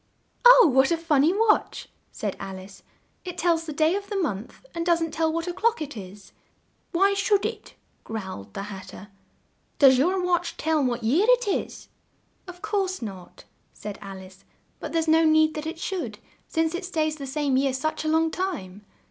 "Oh, 0.43 0.67
what 0.73 0.89
a 0.89 0.97
fun 0.97 1.21
ny 1.21 1.31
watch!" 1.31 1.87
said 2.11 2.35
Al 2.39 2.57
ice. 2.57 2.81
"It 3.23 3.37
tells 3.37 3.67
the 3.67 3.71
day 3.71 3.93
of 3.93 4.09
the 4.09 4.15
month 4.15 4.65
and 4.73 4.83
doesn't 4.83 5.11
tell 5.11 5.31
what 5.31 5.45
o'clock 5.47 5.79
it 5.79 5.95
is!" 5.95 6.31
"Why 6.91 7.13
should 7.13 7.45
it?" 7.45 7.75
growled 8.03 8.51
the 8.55 8.63
Hat 8.63 8.87
ter. 8.87 9.09
"Does 9.77 9.99
your 9.99 10.19
watch 10.23 10.57
tell 10.57 10.83
what 10.83 11.03
year 11.03 11.27
it 11.29 11.47
is?" 11.47 11.87
"Of 12.47 12.63
course 12.63 13.03
not," 13.03 13.43
said 13.73 13.99
Al 14.01 14.17
ice, 14.17 14.43
"but 14.79 14.91
there's 14.91 15.07
no 15.07 15.23
need 15.23 15.53
that 15.53 15.67
it 15.67 15.77
should, 15.77 16.17
since 16.47 16.73
it 16.73 16.83
stays 16.83 17.17
the 17.17 17.27
same 17.27 17.55
year 17.55 17.71
such 17.71 18.03
a 18.03 18.07
long 18.07 18.31
time." 18.31 18.83